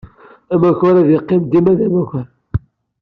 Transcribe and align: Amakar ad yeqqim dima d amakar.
Amakar 0.53 0.95
ad 1.01 1.09
yeqqim 1.11 1.41
dima 1.51 1.73
d 1.77 1.79
amakar. 1.85 2.27